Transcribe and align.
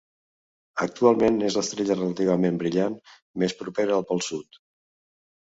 Actualment 0.85 1.37
és 1.49 1.57
l'estrella 1.57 1.97
relativament 1.99 2.57
brillant 2.65 2.97
més 3.45 3.55
propera 3.61 3.95
al 4.01 4.09
pol 4.15 4.27
sud. 4.31 4.61